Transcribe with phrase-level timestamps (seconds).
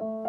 [0.00, 0.27] you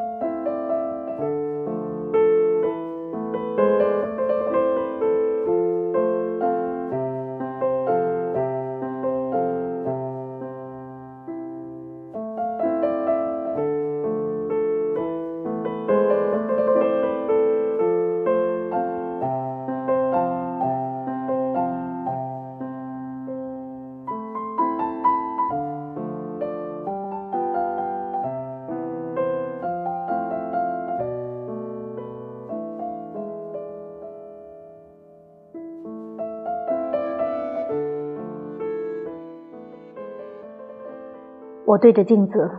[41.69, 42.49] 我对着镜子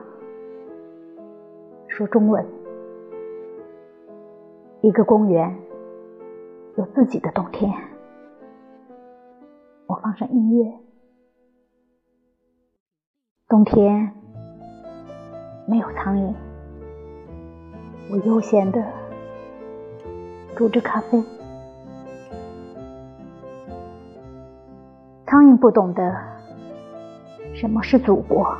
[1.89, 2.47] 说中文。
[4.83, 5.59] 一个公园
[6.77, 7.69] 有自己的冬天。
[9.89, 10.73] 我放上音乐。
[13.49, 14.13] 冬天
[15.67, 16.33] 没有苍蝇。
[18.13, 18.81] 我悠闲的
[20.55, 21.21] 煮着咖啡。
[25.27, 26.17] 苍蝇不懂得
[27.53, 28.57] 什么是祖国。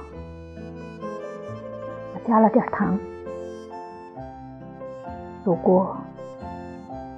[2.27, 2.99] 加了点糖。
[5.43, 5.97] 祖国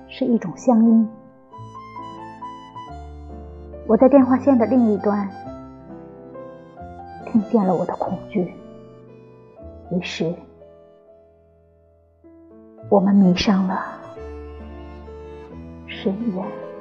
[0.08, 1.08] 是一种乡音。
[3.86, 5.28] 我在电话线的另一端
[7.26, 8.54] 听见了我的恐惧，
[9.90, 10.32] 于是
[12.88, 13.84] 我们迷上了
[15.86, 16.71] 深渊。